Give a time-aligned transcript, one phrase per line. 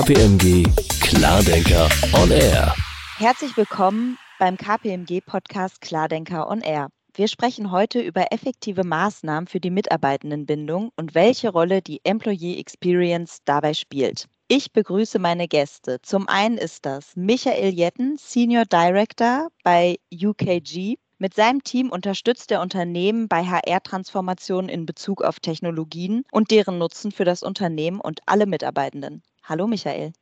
[0.00, 0.64] KPMG
[1.02, 2.74] Klardenker on Air.
[3.18, 6.88] Herzlich willkommen beim KPMG Podcast Klardenker on Air.
[7.12, 13.40] Wir sprechen heute über effektive Maßnahmen für die Mitarbeitendenbindung und welche Rolle die Employee Experience
[13.44, 14.24] dabei spielt.
[14.48, 16.00] Ich begrüße meine Gäste.
[16.00, 20.96] Zum einen ist das Michael Jetten, Senior Director bei UKG.
[21.18, 27.12] Mit seinem Team unterstützt er Unternehmen bei HR-Transformationen in Bezug auf Technologien und deren Nutzen
[27.12, 29.22] für das Unternehmen und alle Mitarbeitenden.
[29.50, 30.12] Hallo Michael.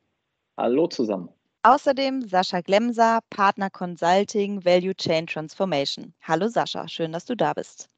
[0.57, 1.29] Hallo zusammen.
[1.61, 6.15] Außerdem Sascha Glemser, Partner Consulting Value Chain Transformation.
[6.23, 7.89] Hallo Sascha, schön, dass du da bist.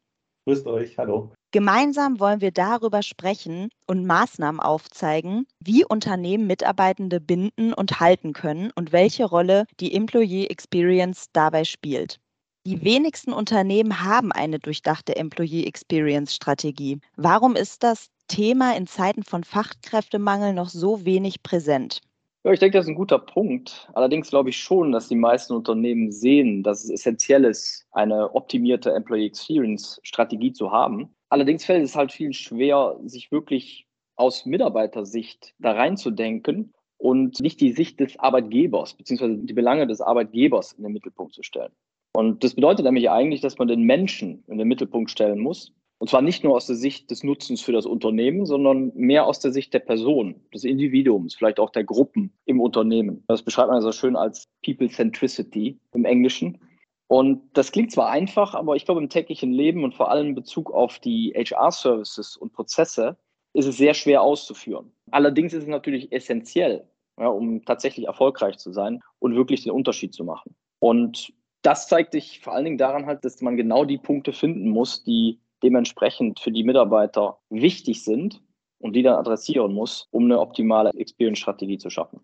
[0.45, 1.31] Grüßt euch, hallo.
[1.52, 8.70] Gemeinsam wollen wir darüber sprechen und Maßnahmen aufzeigen, wie Unternehmen Mitarbeitende binden und halten können
[8.75, 12.20] und welche Rolle die Employee Experience dabei spielt.
[12.67, 17.00] Die wenigsten Unternehmen haben eine durchdachte Employee Experience Strategie.
[17.16, 21.99] Warum ist das Thema in Zeiten von Fachkräftemangel noch so wenig präsent?
[22.45, 23.89] Ja, ich denke, das ist ein guter Punkt.
[23.94, 28.94] Allerdings glaube ich schon, dass die meisten Unternehmen sehen, dass es essentiell ist, eine optimierte
[28.94, 31.09] Employee Experience Strategie zu haben.
[31.30, 37.73] Allerdings fällt es halt viel schwer, sich wirklich aus Mitarbeitersicht da reinzudenken und nicht die
[37.73, 39.36] Sicht des Arbeitgebers bzw.
[39.41, 41.73] die Belange des Arbeitgebers in den Mittelpunkt zu stellen.
[42.13, 46.09] Und das bedeutet nämlich eigentlich, dass man den Menschen in den Mittelpunkt stellen muss und
[46.09, 49.52] zwar nicht nur aus der Sicht des Nutzens für das Unternehmen, sondern mehr aus der
[49.52, 53.23] Sicht der Person, des Individuums, vielleicht auch der Gruppen im Unternehmen.
[53.27, 56.59] Das beschreibt man so schön als People Centricity im Englischen.
[57.05, 60.35] Und das klingt zwar einfach, aber ich glaube, im täglichen Leben und vor allem in
[60.35, 63.16] Bezug auf die HR-Services und Prozesse
[63.53, 64.91] ist es sehr schwer auszuführen.
[65.11, 66.83] Allerdings ist es natürlich essentiell,
[67.19, 70.55] ja, um tatsächlich erfolgreich zu sein und wirklich den Unterschied zu machen.
[70.79, 74.67] Und das zeigt sich vor allen Dingen daran halt, dass man genau die Punkte finden
[74.67, 78.42] muss, die dementsprechend für die Mitarbeiter wichtig sind
[78.80, 82.22] und die dann adressieren muss, um eine optimale Experience-Strategie zu schaffen.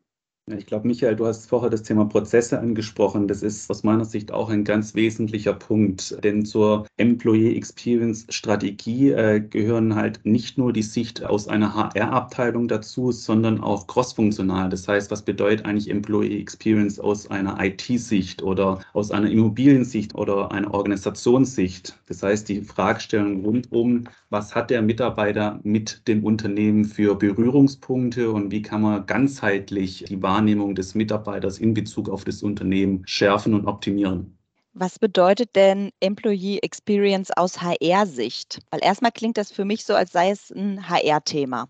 [0.56, 3.28] Ich glaube, Michael, du hast vorher das Thema Prozesse angesprochen.
[3.28, 9.12] Das ist aus meiner Sicht auch ein ganz wesentlicher Punkt, denn zur Employee Experience Strategie
[9.12, 14.70] äh, gehören halt nicht nur die Sicht aus einer HR-Abteilung dazu, sondern auch crossfunktional.
[14.70, 20.54] Das heißt, was bedeutet eigentlich Employee Experience aus einer IT-Sicht oder aus einer Immobiliensicht oder
[20.54, 22.00] einer Organisationssicht?
[22.08, 28.50] Das heißt, die Fragestellung rundum, was hat der Mitarbeiter mit dem Unternehmen für Berührungspunkte und
[28.50, 33.56] wie kann man ganzheitlich die Wahrnehmung Wahrnehmung des Mitarbeiters in Bezug auf das Unternehmen schärfen
[33.56, 34.38] und optimieren.
[34.74, 38.60] Was bedeutet denn Employee Experience aus HR-Sicht?
[38.70, 41.68] Weil erstmal klingt das für mich so, als sei es ein HR-Thema.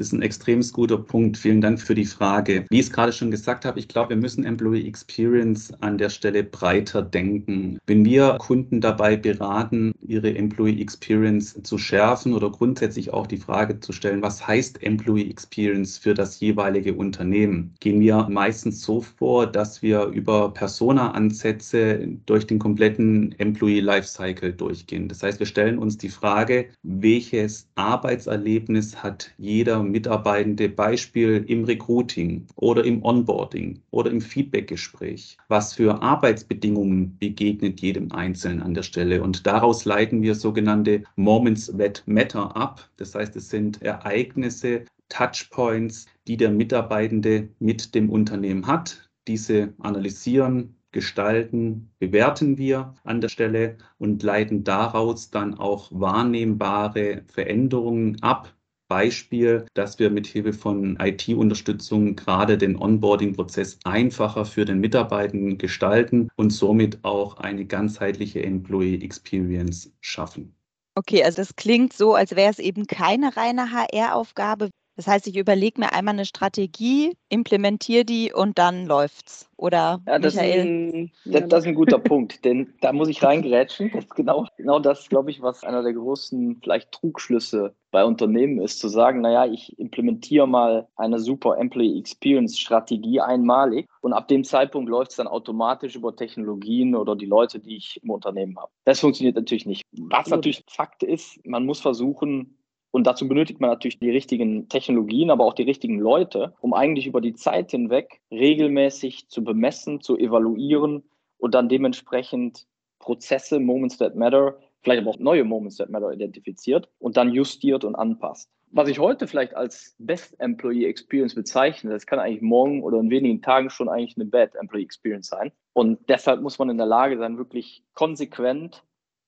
[0.00, 1.36] Ist ein extrem guter Punkt.
[1.36, 2.64] Vielen Dank für die Frage.
[2.70, 6.08] Wie ich es gerade schon gesagt habe, ich glaube, wir müssen Employee Experience an der
[6.08, 7.78] Stelle breiter denken.
[7.86, 13.78] Wenn wir Kunden dabei beraten, ihre Employee Experience zu schärfen oder grundsätzlich auch die Frage
[13.80, 19.46] zu stellen, was heißt Employee Experience für das jeweilige Unternehmen, gehen wir meistens so vor,
[19.46, 25.08] dass wir über Persona-Ansätze durch den kompletten Employee Lifecycle durchgehen.
[25.08, 32.46] Das heißt, wir stellen uns die Frage, welches Arbeitserlebnis hat jeder Mitarbeitende Beispiel im Recruiting
[32.56, 35.36] oder im Onboarding oder im Feedbackgespräch?
[35.48, 39.22] Was für Arbeitsbedingungen begegnet jedem Einzelnen an der Stelle?
[39.22, 42.88] Und daraus leiten wir sogenannte Moments that Matter ab.
[42.96, 49.10] Das heißt, es sind Ereignisse, Touchpoints, die der Mitarbeitende mit dem Unternehmen hat.
[49.26, 58.20] Diese analysieren, gestalten, bewerten wir an der Stelle und leiten daraus dann auch wahrnehmbare Veränderungen
[58.22, 58.54] ab,
[58.90, 66.28] Beispiel, dass wir mit Hilfe von IT-Unterstützung gerade den Onboarding-Prozess einfacher für den Mitarbeitenden gestalten
[66.36, 70.56] und somit auch eine ganzheitliche Employee Experience schaffen.
[70.96, 74.70] Okay, also das klingt so, als wäre es eben keine reine HR-Aufgabe.
[75.00, 79.48] Das heißt, ich überlege mir einmal eine Strategie, implementiere die und dann läuft's.
[79.56, 80.58] Oder ja, das, Michael?
[80.58, 83.90] Ist ein, das, das, ist ein guter Punkt, denn da muss ich reingerätschen.
[83.94, 88.60] Das ist genau, genau das, glaube ich, was einer der großen vielleicht Trugschlüsse bei Unternehmen
[88.60, 94.28] ist, zu sagen, naja, ich implementiere mal eine super Employee Experience Strategie einmalig und ab
[94.28, 98.58] dem Zeitpunkt läuft es dann automatisch über Technologien oder die Leute, die ich im Unternehmen
[98.58, 98.70] habe.
[98.84, 99.82] Das funktioniert natürlich nicht.
[99.92, 102.58] Was natürlich Fakt ist, man muss versuchen,
[102.90, 107.06] und dazu benötigt man natürlich die richtigen Technologien, aber auch die richtigen Leute, um eigentlich
[107.06, 111.04] über die Zeit hinweg regelmäßig zu bemessen, zu evaluieren
[111.38, 112.66] und dann dementsprechend
[112.98, 117.84] Prozesse, Moments that matter, vielleicht aber auch neue Moments that matter identifiziert und dann justiert
[117.84, 118.50] und anpasst.
[118.72, 123.10] Was ich heute vielleicht als Best Employee Experience bezeichne, das kann eigentlich morgen oder in
[123.10, 125.50] wenigen Tagen schon eigentlich eine Bad Employee Experience sein.
[125.72, 128.84] Und deshalb muss man in der Lage sein, wirklich konsequent,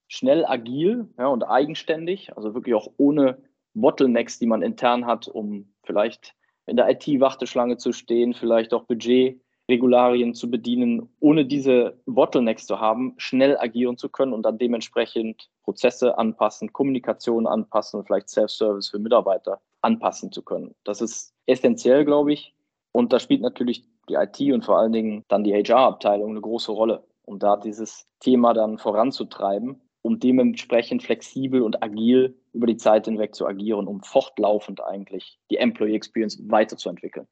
[0.06, 3.38] schnell, agil ja, und eigenständig, also wirklich auch ohne
[3.74, 6.34] Bottlenecks, die man intern hat, um vielleicht
[6.66, 13.14] in der IT-Warteschlange zu stehen, vielleicht auch Budgetregularien zu bedienen, ohne diese Bottlenecks zu haben,
[13.16, 19.60] schnell agieren zu können und dann dementsprechend Prozesse anpassen, Kommunikation anpassen, vielleicht Self-Service für Mitarbeiter
[19.80, 20.74] anpassen zu können.
[20.84, 22.54] Das ist essentiell, glaube ich.
[22.92, 26.70] Und da spielt natürlich die IT und vor allen Dingen dann die HR-Abteilung eine große
[26.70, 33.06] Rolle, um da dieses Thema dann voranzutreiben, um dementsprechend flexibel und agil über die Zeit
[33.06, 37.26] hinweg zu agieren, um fortlaufend eigentlich die Employee Experience weiterzuentwickeln.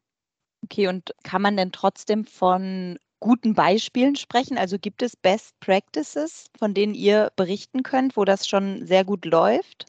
[0.65, 4.59] Okay, und kann man denn trotzdem von guten Beispielen sprechen?
[4.59, 9.25] Also gibt es Best Practices, von denen ihr berichten könnt, wo das schon sehr gut
[9.25, 9.87] läuft?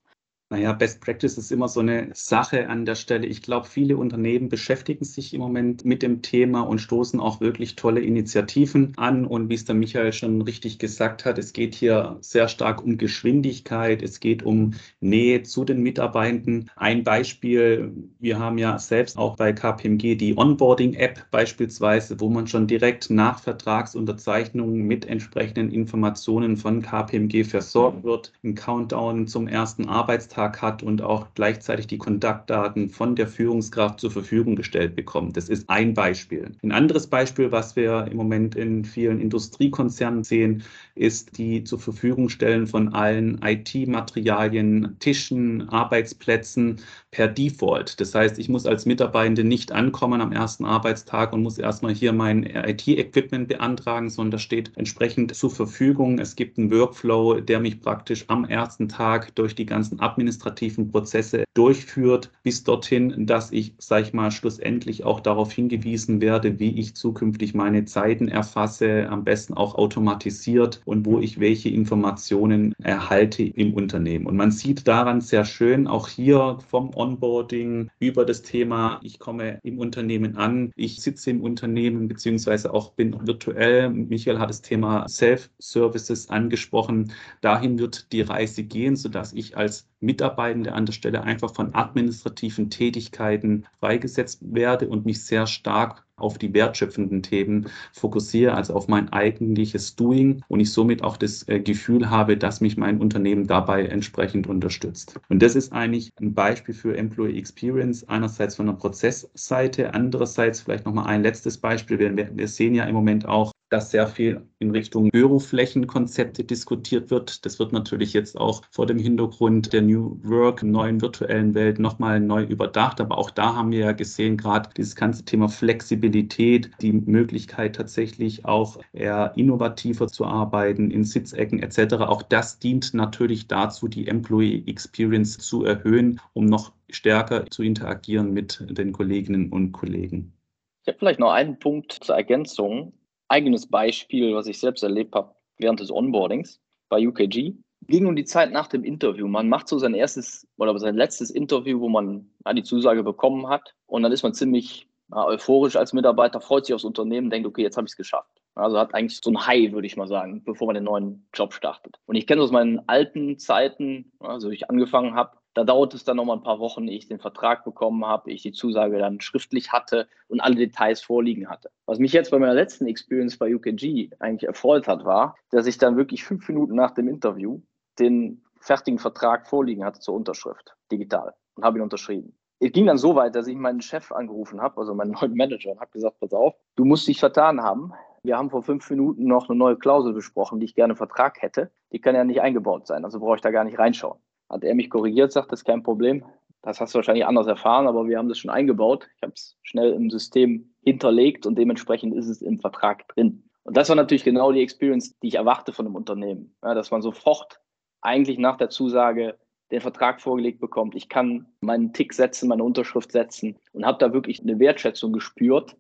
[0.52, 3.26] Naja, Best Practice ist immer so eine Sache an der Stelle.
[3.26, 7.78] Ich glaube, viele Unternehmen beschäftigen sich im Moment mit dem Thema und stoßen auch wirklich
[7.78, 9.26] tolle Initiativen an.
[9.26, 12.98] Und wie es der Michael schon richtig gesagt hat, es geht hier sehr stark um
[12.98, 16.70] Geschwindigkeit, es geht um Nähe zu den Mitarbeitenden.
[16.76, 22.68] Ein Beispiel, wir haben ja selbst auch bei KPMG die Onboarding-App beispielsweise, wo man schon
[22.68, 28.34] direkt nach Vertragsunterzeichnung mit entsprechenden Informationen von KPMG versorgt wird.
[28.44, 34.00] Ein Countdown zum ersten Arbeitstag Arbeitstag hat und auch gleichzeitig die Kontaktdaten von der Führungskraft
[34.00, 35.38] zur Verfügung gestellt bekommt.
[35.38, 36.52] Das ist ein Beispiel.
[36.64, 40.64] Ein anderes Beispiel, was wir im Moment in vielen Industriekonzernen sehen,
[40.96, 46.78] ist die zur Verfügung stellen von allen IT-Materialien, Tischen, Arbeitsplätzen
[47.12, 48.00] per Default.
[48.00, 52.14] Das heißt, ich muss als Mitarbeitende nicht ankommen am ersten Arbeitstag und muss erstmal hier
[52.14, 56.20] mein IT-Equipment beantragen, sondern das steht entsprechend zur Verfügung.
[56.20, 60.00] Es gibt einen Workflow, der mich praktisch am ersten Tag durch die ganzen
[60.32, 66.60] administrativen Prozesse durchführt, bis dorthin, dass ich, sag ich mal, schlussendlich auch darauf hingewiesen werde,
[66.60, 72.74] wie ich zukünftig meine Zeiten erfasse, am besten auch automatisiert und wo ich welche Informationen
[72.82, 74.26] erhalte im Unternehmen.
[74.26, 79.60] Und man sieht daran sehr schön, auch hier vom Onboarding über das Thema, ich komme
[79.64, 83.90] im Unternehmen an, ich sitze im Unternehmen, beziehungsweise auch bin virtuell.
[83.90, 87.12] Michael hat das Thema Self-Services angesprochen.
[87.42, 92.70] Dahin wird die Reise gehen, sodass ich als Mitarbeitende an der Stelle einfach von administrativen
[92.70, 99.12] Tätigkeiten freigesetzt werde und mich sehr stark auf die wertschöpfenden Themen fokussiere, also auf mein
[99.12, 103.86] eigentliches Doing und ich somit auch das äh, Gefühl habe, dass mich mein Unternehmen dabei
[103.86, 105.20] entsprechend unterstützt.
[105.30, 110.86] Und das ist eigentlich ein Beispiel für Employee Experience, einerseits von der Prozessseite, andererseits vielleicht
[110.86, 112.00] nochmal ein letztes Beispiel.
[112.00, 117.46] Wir, wir sehen ja im Moment auch, dass sehr viel in Richtung Büroflächenkonzepte diskutiert wird.
[117.46, 122.20] Das wird natürlich jetzt auch vor dem Hintergrund der New Work, neuen virtuellen Welt nochmal
[122.20, 123.00] neu überdacht.
[123.00, 128.44] Aber auch da haben wir ja gesehen, gerade dieses ganze Thema Flexibilität, die Möglichkeit tatsächlich
[128.44, 131.94] auch eher innovativer zu arbeiten in Sitzecken etc.
[131.96, 138.34] Auch das dient natürlich dazu, die Employee Experience zu erhöhen, um noch stärker zu interagieren
[138.34, 140.34] mit den Kolleginnen und Kollegen.
[140.82, 142.92] Ich habe vielleicht noch einen Punkt zur Ergänzung
[143.32, 147.54] eigenes Beispiel, was ich selbst erlebt habe während des Onboardings bei UKG.
[147.88, 149.28] Ging um die Zeit nach dem Interview.
[149.28, 153.48] Man macht so sein erstes oder sein letztes Interview, wo man ja, die Zusage bekommen
[153.48, 153.74] hat.
[153.88, 157.64] Und dann ist man ziemlich ja, euphorisch als Mitarbeiter, freut sich aufs Unternehmen, denkt, okay,
[157.64, 158.30] jetzt habe ich es geschafft.
[158.54, 161.54] Also hat eigentlich so ein High, würde ich mal sagen, bevor man den neuen Job
[161.54, 161.98] startet.
[162.06, 166.18] Und ich kenne aus meinen alten Zeiten, also ich angefangen habe, da dauert es dann
[166.18, 169.20] noch mal ein paar Wochen, ehe ich den Vertrag bekommen habe, ich die Zusage dann
[169.20, 171.70] schriftlich hatte und alle Details vorliegen hatte.
[171.86, 175.78] Was mich jetzt bei meiner letzten Experience bei UKG eigentlich erfreut hat, war, dass ich
[175.78, 177.62] dann wirklich fünf Minuten nach dem Interview
[178.00, 182.36] den fertigen Vertrag vorliegen hatte zur Unterschrift, digital, und habe ihn unterschrieben.
[182.60, 185.72] Es ging dann so weit, dass ich meinen Chef angerufen habe, also meinen neuen Manager,
[185.72, 187.92] und habe gesagt, pass auf, du musst dich vertan haben.
[188.24, 191.42] Wir haben vor fünf Minuten noch eine neue Klausel besprochen, die ich gerne im Vertrag
[191.42, 191.72] hätte.
[191.92, 194.20] Die kann ja nicht eingebaut sein, also brauche ich da gar nicht reinschauen.
[194.52, 196.26] Hat er mich korrigiert, sagt, das ist kein Problem.
[196.62, 199.08] Das hast du wahrscheinlich anders erfahren, aber wir haben das schon eingebaut.
[199.16, 203.44] Ich habe es schnell im System hinterlegt und dementsprechend ist es im Vertrag drin.
[203.64, 206.54] Und das war natürlich genau die Experience, die ich erwarte von einem Unternehmen.
[206.64, 207.62] Ja, dass man sofort
[208.02, 209.38] eigentlich nach der Zusage
[209.72, 210.96] den Vertrag vorgelegt bekommt.
[210.96, 215.78] Ich kann meinen Tick setzen, meine Unterschrift setzen und habe da wirklich eine Wertschätzung gespürt,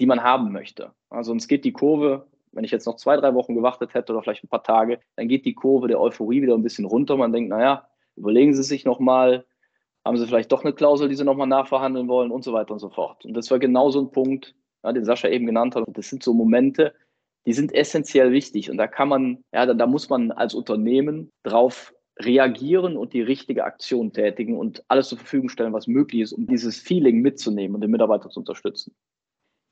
[0.00, 0.92] die man haben möchte.
[1.08, 4.22] Also uns geht die Kurve, wenn ich jetzt noch zwei, drei Wochen gewartet hätte oder
[4.22, 7.16] vielleicht ein paar Tage, dann geht die Kurve der Euphorie wieder ein bisschen runter.
[7.16, 7.86] Man denkt, naja,
[8.18, 9.46] überlegen Sie sich nochmal,
[10.04, 12.78] haben Sie vielleicht doch eine Klausel, die Sie nochmal nachverhandeln wollen und so weiter und
[12.78, 13.24] so fort.
[13.24, 15.84] Und das war genau so ein Punkt, ja, den Sascha eben genannt hat.
[15.88, 16.94] Das sind so Momente,
[17.46, 18.70] die sind essentiell wichtig.
[18.70, 23.22] Und da kann man, ja, da, da muss man als Unternehmen drauf reagieren und die
[23.22, 27.76] richtige Aktion tätigen und alles zur Verfügung stellen, was möglich ist, um dieses Feeling mitzunehmen
[27.76, 28.94] und den Mitarbeiter zu unterstützen.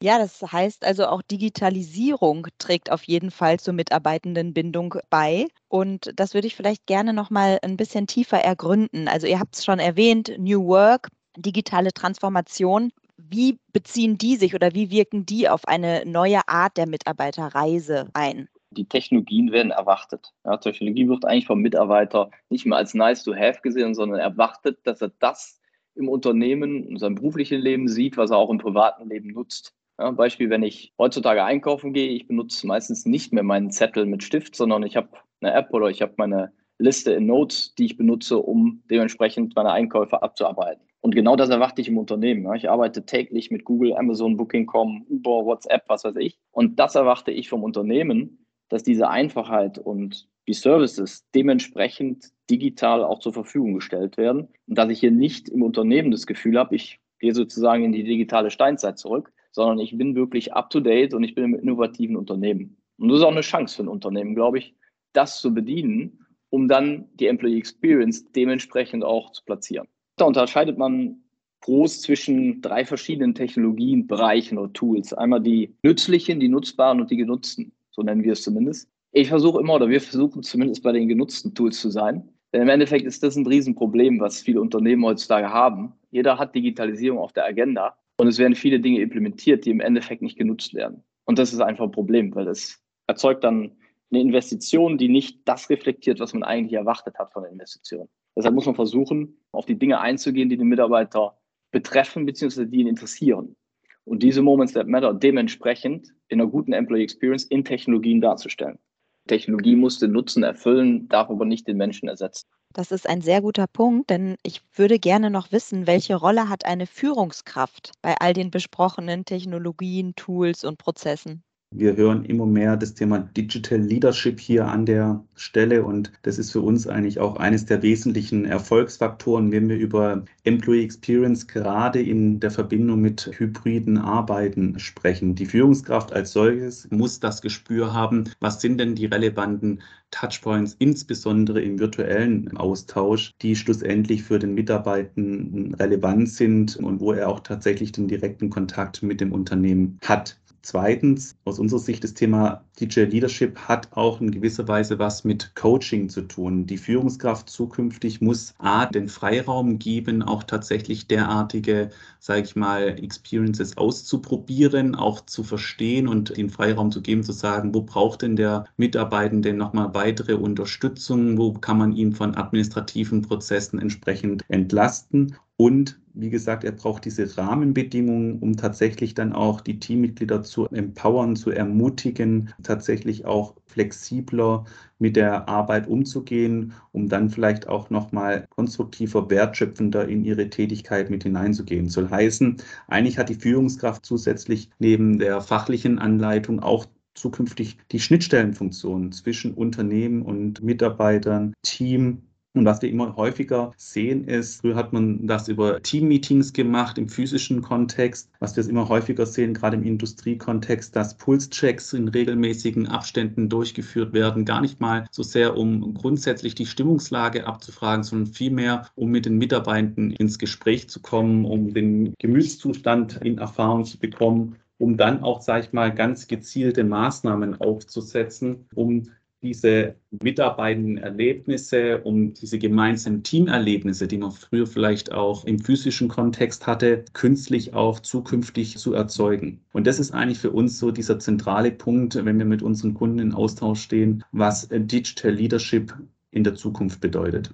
[0.02, 5.46] Ja, das heißt also auch Digitalisierung trägt auf jeden Fall zur Mitarbeitendenbindung bei.
[5.68, 9.08] Und das würde ich vielleicht gerne noch mal ein bisschen tiefer ergründen.
[9.08, 12.90] Also ihr habt es schon erwähnt, New Work, digitale Transformation.
[13.16, 18.48] Wie beziehen die sich oder wie wirken die auf eine neue Art der Mitarbeiterreise ein?
[18.72, 20.34] Die Technologien werden erwartet.
[20.44, 24.78] Ja, Technologie wird eigentlich vom Mitarbeiter nicht mehr als nice to have gesehen, sondern erwartet,
[24.84, 25.58] dass er das
[25.94, 29.72] im Unternehmen, in seinem beruflichen Leben sieht, was er auch im privaten Leben nutzt.
[29.98, 34.22] Ja, Beispiel, wenn ich heutzutage einkaufen gehe, ich benutze meistens nicht mehr meinen Zettel mit
[34.22, 35.08] Stift, sondern ich habe
[35.40, 39.72] eine App oder ich habe meine Liste in Notes, die ich benutze, um dementsprechend meine
[39.72, 40.86] Einkäufe abzuarbeiten.
[41.00, 42.52] Und genau das erwarte ich im Unternehmen.
[42.56, 46.38] Ich arbeite täglich mit Google, Amazon, Booking.com, Uber, WhatsApp, was weiß ich.
[46.50, 53.20] Und das erwarte ich vom Unternehmen, dass diese Einfachheit und die Services dementsprechend digital auch
[53.20, 57.00] zur Verfügung gestellt werden und dass ich hier nicht im Unternehmen das Gefühl habe, ich
[57.18, 61.44] gehe sozusagen in die digitale Steinzeit zurück, sondern ich bin wirklich up-to-date und ich bin
[61.44, 62.76] im innovativen Unternehmen.
[62.98, 64.74] Und das ist auch eine Chance für ein Unternehmen, glaube ich,
[65.14, 69.88] das zu bedienen, um dann die Employee Experience dementsprechend auch zu platzieren.
[70.16, 71.22] Da unterscheidet man
[71.62, 75.14] groß zwischen drei verschiedenen Technologien, Bereichen oder Tools.
[75.14, 77.72] Einmal die nützlichen, die nutzbaren und die genutzten.
[77.90, 78.90] So nennen wir es zumindest.
[79.12, 82.28] Ich versuche immer, oder wir versuchen zumindest bei den genutzten Tools zu sein.
[82.52, 85.94] Denn im Endeffekt ist das ein Riesenproblem, was viele Unternehmen heutzutage haben.
[86.10, 90.22] Jeder hat Digitalisierung auf der Agenda und es werden viele Dinge implementiert, die im Endeffekt
[90.22, 91.02] nicht genutzt werden.
[91.24, 93.72] Und das ist einfach ein Problem, weil das erzeugt dann
[94.10, 98.08] eine Investition, die nicht das reflektiert, was man eigentlich erwartet hat von der Investition.
[98.36, 101.36] Deshalb muss man versuchen, auf die Dinge einzugehen, die den Mitarbeiter
[101.72, 102.66] betreffen bzw.
[102.66, 103.56] die ihn interessieren.
[104.04, 108.78] Und diese Moments that matter dementsprechend in einer guten Employee Experience in Technologien darzustellen.
[109.26, 112.48] Technologie muss den Nutzen erfüllen, darf aber nicht den Menschen ersetzen.
[112.76, 116.64] Das ist ein sehr guter Punkt, denn ich würde gerne noch wissen, welche Rolle hat
[116.64, 121.42] eine Führungskraft bei all den besprochenen Technologien, Tools und Prozessen?
[121.72, 126.52] Wir hören immer mehr das Thema Digital Leadership hier an der Stelle und das ist
[126.52, 132.38] für uns eigentlich auch eines der wesentlichen Erfolgsfaktoren, wenn wir über Employee Experience gerade in
[132.38, 135.34] der Verbindung mit hybriden Arbeiten sprechen.
[135.34, 139.82] Die Führungskraft als solches muss das Gespür haben, was sind denn die relevanten
[140.12, 147.28] Touchpoints, insbesondere im virtuellen Austausch, die schlussendlich für den Mitarbeitenden relevant sind und wo er
[147.28, 150.38] auch tatsächlich den direkten Kontakt mit dem Unternehmen hat.
[150.68, 155.54] Zweitens, aus unserer Sicht, das Thema DJ Leadership hat auch in gewisser Weise was mit
[155.54, 156.66] Coaching zu tun.
[156.66, 163.76] Die Führungskraft zukünftig muss A, den Freiraum geben, auch tatsächlich derartige, sage ich mal, Experiences
[163.76, 168.64] auszuprobieren, auch zu verstehen und den Freiraum zu geben, zu sagen, wo braucht denn der
[168.76, 176.30] Mitarbeitende nochmal weitere Unterstützung, wo kann man ihn von administrativen Prozessen entsprechend entlasten und wie
[176.30, 182.54] gesagt, er braucht diese Rahmenbedingungen, um tatsächlich dann auch die Teammitglieder zu empowern, zu ermutigen,
[182.62, 184.64] tatsächlich auch flexibler
[184.98, 191.22] mit der Arbeit umzugehen, um dann vielleicht auch nochmal konstruktiver, wertschöpfender in ihre Tätigkeit mit
[191.22, 191.88] hineinzugehen.
[191.90, 192.56] Soll heißen,
[192.88, 200.22] eigentlich hat die Führungskraft zusätzlich neben der fachlichen Anleitung auch zukünftig die Schnittstellenfunktion zwischen Unternehmen
[200.22, 202.22] und Mitarbeitern, Team
[202.56, 207.08] und was wir immer häufiger sehen ist, früher hat man das über Team-Meetings gemacht im
[207.08, 208.30] physischen Kontext.
[208.40, 214.44] Was wir immer häufiger sehen, gerade im Industriekontext, dass Pulschecks in regelmäßigen Abständen durchgeführt werden.
[214.46, 219.36] Gar nicht mal so sehr, um grundsätzlich die Stimmungslage abzufragen, sondern vielmehr, um mit den
[219.36, 225.40] Mitarbeitenden ins Gespräch zu kommen, um den Gemütszustand in Erfahrung zu bekommen um dann auch,
[225.40, 229.10] sage ich mal, ganz gezielte Maßnahmen aufzusetzen, um
[229.42, 236.66] diese mitarbeitenden Erlebnisse, um diese gemeinsamen Teamerlebnisse, die man früher vielleicht auch im physischen Kontext
[236.66, 239.60] hatte, künstlich auch zukünftig zu erzeugen.
[239.72, 243.18] Und das ist eigentlich für uns so dieser zentrale Punkt, wenn wir mit unseren Kunden
[243.18, 245.94] in Austausch stehen, was Digital Leadership
[246.30, 247.50] in der Zukunft bedeutet.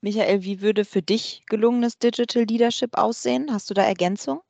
[0.00, 3.48] Michael, wie würde für dich gelungenes Digital Leadership aussehen?
[3.50, 4.40] Hast du da Ergänzung?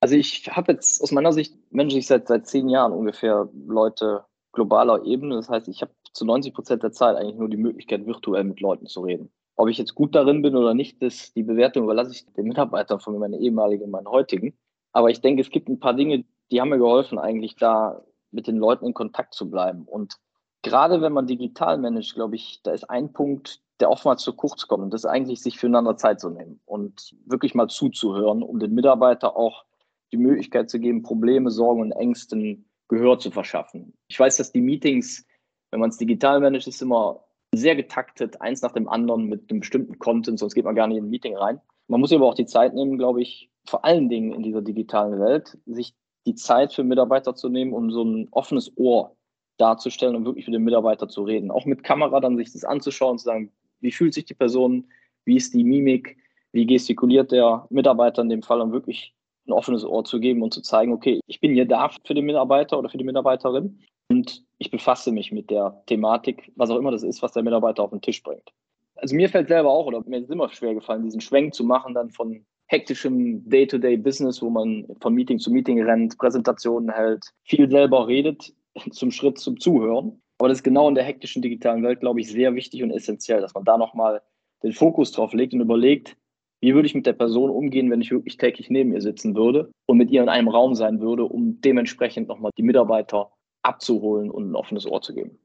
[0.00, 5.04] Also ich habe jetzt aus meiner Sicht menschlich seit, seit zehn Jahren ungefähr Leute globaler
[5.04, 5.36] Ebene.
[5.36, 8.60] Das heißt, ich habe zu 90 Prozent der Zeit eigentlich nur die Möglichkeit, virtuell mit
[8.60, 9.30] Leuten zu reden.
[9.56, 13.00] Ob ich jetzt gut darin bin oder nicht, das, die Bewertung überlasse ich den Mitarbeitern
[13.00, 14.56] von meinen ehemaligen und meinen heutigen.
[14.92, 18.46] Aber ich denke, es gibt ein paar Dinge, die haben mir geholfen, eigentlich da mit
[18.46, 19.84] den Leuten in Kontakt zu bleiben.
[19.84, 20.16] Und
[20.62, 24.66] gerade wenn man digital managt, glaube ich, da ist ein Punkt, der oftmals zu kurz
[24.68, 24.84] kommt.
[24.84, 28.74] Und das ist eigentlich, sich füreinander Zeit zu nehmen und wirklich mal zuzuhören, um den
[28.74, 29.64] Mitarbeiter auch
[30.12, 33.94] die Möglichkeit zu geben, Probleme, Sorgen und Ängsten Gehör zu verschaffen.
[34.08, 35.26] Ich weiß, dass die Meetings
[35.72, 37.24] wenn man es digital managt, ist immer
[37.54, 40.98] sehr getaktet, eins nach dem anderen mit einem bestimmten Content, sonst geht man gar nicht
[40.98, 41.60] in ein Meeting rein.
[41.88, 45.18] Man muss aber auch die Zeit nehmen, glaube ich, vor allen Dingen in dieser digitalen
[45.20, 45.94] Welt, sich
[46.26, 49.16] die Zeit für Mitarbeiter zu nehmen, um so ein offenes Ohr
[49.58, 51.50] darzustellen und wirklich mit dem Mitarbeiter zu reden.
[51.50, 54.86] Auch mit Kamera dann sich das anzuschauen und zu sagen, wie fühlt sich die Person,
[55.24, 56.16] wie ist die Mimik,
[56.52, 59.14] wie gestikuliert der Mitarbeiter in dem Fall, um wirklich
[59.46, 62.24] ein offenes Ohr zu geben und zu zeigen, okay, ich bin hier da für den
[62.24, 66.92] Mitarbeiter oder für die Mitarbeiterin und ich befasse mich mit der Thematik, was auch immer
[66.92, 68.48] das ist, was der Mitarbeiter auf den Tisch bringt.
[68.94, 71.94] Also mir fällt selber auch, oder mir ist immer schwer gefallen, diesen Schwenk zu machen,
[71.94, 78.06] dann von hektischem Day-to-Day-Business, wo man von Meeting zu Meeting rennt, Präsentationen hält, viel selber
[78.06, 78.54] redet,
[78.92, 80.22] zum Schritt zum Zuhören.
[80.38, 83.40] Aber das ist genau in der hektischen digitalen Welt, glaube ich, sehr wichtig und essentiell,
[83.40, 84.22] dass man da nochmal
[84.62, 86.16] den Fokus drauf legt und überlegt,
[86.60, 89.72] wie würde ich mit der Person umgehen, wenn ich wirklich täglich neben ihr sitzen würde
[89.86, 94.50] und mit ihr in einem Raum sein würde, um dementsprechend nochmal die Mitarbeiter abzuholen und
[94.50, 95.38] ein offenes Ohr zu geben.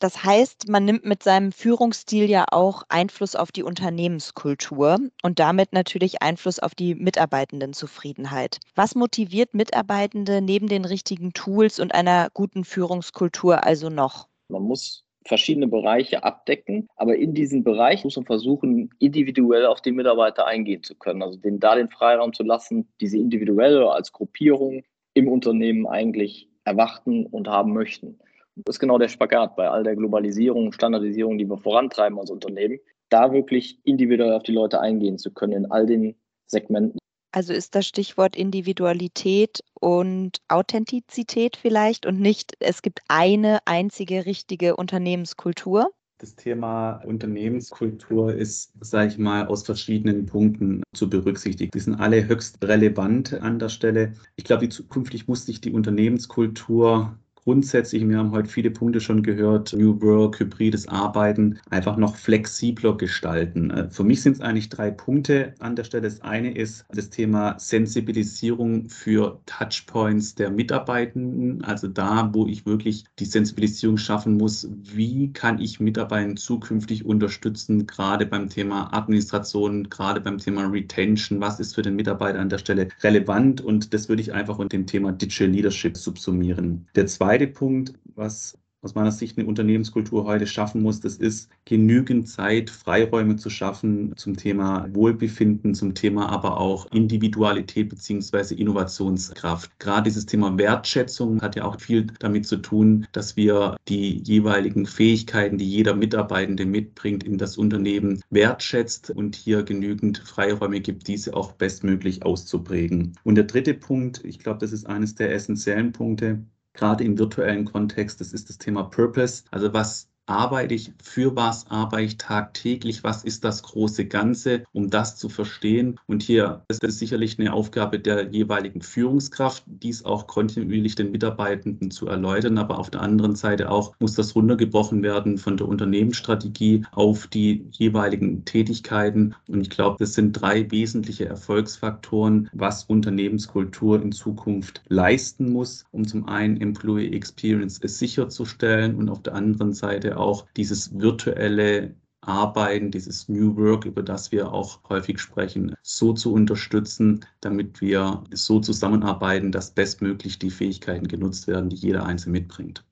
[0.00, 5.72] Das heißt, man nimmt mit seinem Führungsstil ja auch Einfluss auf die Unternehmenskultur und damit
[5.72, 8.60] natürlich Einfluss auf die Mitarbeitendenzufriedenheit.
[8.76, 14.28] Was motiviert Mitarbeitende neben den richtigen Tools und einer guten Führungskultur also noch?
[14.48, 19.92] Man muss verschiedene Bereiche abdecken, aber in diesen Bereich muss man versuchen, individuell auf die
[19.92, 21.22] Mitarbeiter eingehen zu können.
[21.22, 24.84] Also denen da den Freiraum zu lassen, diese individuell oder als Gruppierung
[25.14, 28.18] im Unternehmen eigentlich erwarten und haben möchten.
[28.56, 32.78] Das ist genau der Spagat bei all der Globalisierung, Standardisierung, die wir vorantreiben als Unternehmen,
[33.08, 36.98] da wirklich individuell auf die Leute eingehen zu können in all den Segmenten.
[37.32, 44.76] Also ist das Stichwort Individualität und Authentizität vielleicht und nicht, es gibt eine einzige richtige
[44.76, 45.92] Unternehmenskultur?
[46.20, 51.70] Das Thema Unternehmenskultur ist, sage ich mal, aus verschiedenen Punkten zu berücksichtigen.
[51.72, 54.14] Die sind alle höchst relevant an der Stelle.
[54.34, 57.16] Ich glaube, zukünftig muss sich die Unternehmenskultur
[57.48, 62.94] grundsätzlich, wir haben heute viele Punkte schon gehört, New Work, hybrides Arbeiten, einfach noch flexibler
[62.94, 63.70] gestalten.
[63.70, 66.02] Äh, für mich sind es eigentlich drei Punkte an der Stelle.
[66.02, 73.06] Das eine ist das Thema Sensibilisierung für Touchpoints der Mitarbeitenden, also da, wo ich wirklich
[73.18, 80.20] die Sensibilisierung schaffen muss, wie kann ich Mitarbeiter zukünftig unterstützen, gerade beim Thema Administration, gerade
[80.20, 84.20] beim Thema Retention, was ist für den Mitarbeiter an der Stelle relevant und das würde
[84.20, 86.86] ich einfach unter dem Thema Digital Leadership subsumieren.
[86.94, 92.28] Der zweite Punkt, was aus meiner Sicht eine Unternehmenskultur heute schaffen muss, das ist genügend
[92.28, 99.78] Zeit, Freiräume zu schaffen zum Thema Wohlbefinden, zum Thema aber auch Individualität beziehungsweise Innovationskraft.
[99.80, 104.86] Gerade dieses Thema Wertschätzung hat ja auch viel damit zu tun, dass wir die jeweiligen
[104.86, 111.34] Fähigkeiten, die jeder Mitarbeitende mitbringt, in das Unternehmen wertschätzt und hier genügend Freiräume gibt, diese
[111.34, 113.16] auch bestmöglich auszuprägen.
[113.24, 116.44] Und der dritte Punkt, ich glaube, das ist eines der essentiellen Punkte,
[116.78, 119.44] gerade im virtuellen Kontext, das ist das Thema Purpose.
[119.50, 124.90] Also was arbeite ich, für was arbeite ich tagtäglich, was ist das große Ganze, um
[124.90, 125.98] das zu verstehen.
[126.06, 131.90] Und hier ist es sicherlich eine Aufgabe der jeweiligen Führungskraft, dies auch kontinuierlich den Mitarbeitenden
[131.90, 132.58] zu erläutern.
[132.58, 137.66] Aber auf der anderen Seite auch muss das runtergebrochen werden von der Unternehmensstrategie auf die
[137.70, 139.34] jeweiligen Tätigkeiten.
[139.48, 146.06] Und ich glaube, das sind drei wesentliche Erfolgsfaktoren, was Unternehmenskultur in Zukunft leisten muss, um
[146.06, 153.28] zum einen Employee Experience sicherzustellen und auf der anderen Seite auch dieses virtuelle Arbeiten, dieses
[153.28, 159.50] New Work, über das wir auch häufig sprechen, so zu unterstützen, damit wir so zusammenarbeiten,
[159.50, 162.84] dass bestmöglich die Fähigkeiten genutzt werden, die jeder Einzelne mitbringt.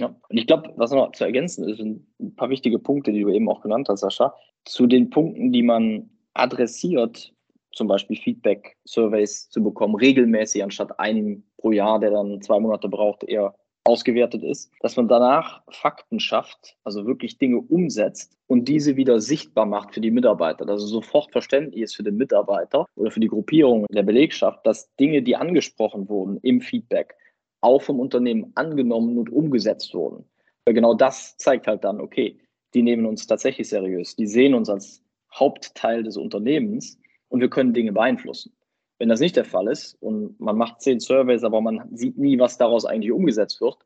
[0.00, 3.22] Ja, und ich glaube, was noch zu ergänzen ist, sind ein paar wichtige Punkte, die
[3.22, 4.34] du eben auch genannt hast, Sascha.
[4.64, 7.32] Zu den Punkten, die man adressiert,
[7.72, 13.24] zum Beispiel Feedback-Surveys zu bekommen, regelmäßig anstatt einen pro Jahr, der dann zwei Monate braucht,
[13.24, 13.54] eher
[13.88, 19.64] ausgewertet ist, dass man danach Fakten schafft, also wirklich Dinge umsetzt und diese wieder sichtbar
[19.64, 23.28] macht für die Mitarbeiter, dass es sofort verständlich ist für den Mitarbeiter oder für die
[23.28, 27.16] Gruppierung der Belegschaft, dass Dinge, die angesprochen wurden im Feedback,
[27.62, 30.24] auch vom Unternehmen angenommen und umgesetzt wurden.
[30.64, 32.38] Weil genau das zeigt halt dann, okay,
[32.74, 36.98] die nehmen uns tatsächlich seriös, die sehen uns als Hauptteil des Unternehmens
[37.28, 38.52] und wir können Dinge beeinflussen.
[38.98, 42.38] Wenn das nicht der Fall ist und man macht zehn Surveys, aber man sieht nie,
[42.38, 43.78] was daraus eigentlich umgesetzt wird,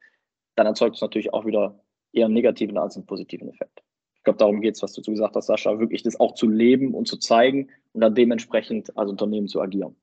[0.56, 1.80] dann erzeugt es natürlich auch wieder
[2.12, 3.82] eher einen negativen als einen positiven Effekt.
[4.16, 6.94] Ich glaube, darum geht es, was du gesagt hast, Sascha, wirklich das auch zu leben
[6.94, 9.96] und zu zeigen und dann dementsprechend als Unternehmen zu agieren.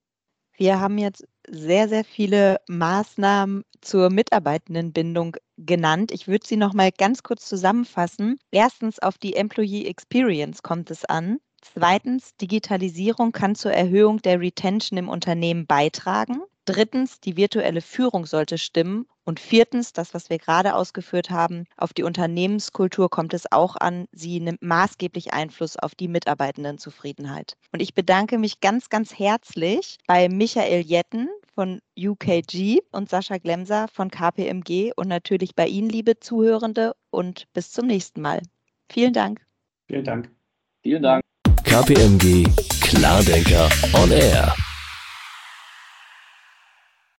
[0.58, 6.12] Wir haben jetzt sehr, sehr viele Maßnahmen zur Mitarbeitendenbindung genannt.
[6.12, 8.38] Ich würde sie noch mal ganz kurz zusammenfassen.
[8.52, 11.38] Erstens auf die Employee Experience kommt es an.
[11.62, 16.42] Zweitens, Digitalisierung kann zur Erhöhung der Retention im Unternehmen beitragen.
[16.66, 19.08] Drittens, die virtuelle Führung sollte stimmen.
[19.24, 24.06] Und viertens, das, was wir gerade ausgeführt haben, auf die Unternehmenskultur kommt es auch an.
[24.12, 27.54] Sie nimmt maßgeblich Einfluss auf die Mitarbeitendenzufriedenheit.
[27.72, 33.88] Und ich bedanke mich ganz, ganz herzlich bei Michael Jetten von UKG und Sascha Glemser
[33.92, 36.96] von KPMG und natürlich bei Ihnen, liebe Zuhörende.
[37.10, 38.42] Und bis zum nächsten Mal.
[38.92, 39.42] Vielen Dank.
[39.88, 40.32] Vielen Dank.
[40.84, 41.24] Vielen Dank.
[41.70, 42.48] KPMG
[42.82, 44.69] Klardenker on Air.